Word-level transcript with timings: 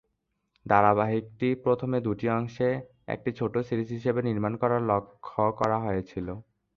ধারাবাহিকটি 0.65 1.47
প্রথমে 1.65 1.97
দুটি 2.01 2.25
অংশে 2.29 2.69
একটি 3.07 3.29
ছোট 3.39 3.53
সিরিজ 3.67 3.89
হিসাবে 3.97 4.21
নির্মাণ 4.21 4.53
করার 4.61 4.81
লক্ষ্য 4.91 5.43
করা 5.59 5.77
হয়েছিল। 5.79 6.27